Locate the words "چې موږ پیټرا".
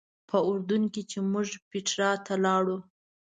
1.11-2.11